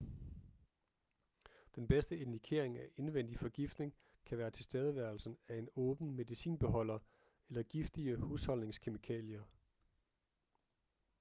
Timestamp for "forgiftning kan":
3.39-4.37